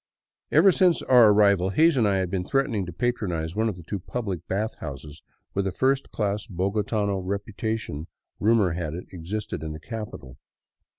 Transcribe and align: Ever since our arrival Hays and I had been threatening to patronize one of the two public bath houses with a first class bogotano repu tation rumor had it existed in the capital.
Ever 0.51 0.71
since 0.71 1.03
our 1.03 1.29
arrival 1.29 1.69
Hays 1.69 1.95
and 1.95 2.07
I 2.07 2.15
had 2.15 2.31
been 2.31 2.43
threatening 2.43 2.87
to 2.87 2.91
patronize 2.91 3.55
one 3.55 3.69
of 3.69 3.75
the 3.75 3.83
two 3.83 3.99
public 3.99 4.47
bath 4.47 4.73
houses 4.79 5.21
with 5.53 5.67
a 5.67 5.71
first 5.71 6.09
class 6.09 6.47
bogotano 6.47 7.21
repu 7.21 7.55
tation 7.55 8.07
rumor 8.39 8.71
had 8.71 8.95
it 8.95 9.05
existed 9.11 9.61
in 9.61 9.73
the 9.73 9.79
capital. 9.79 10.37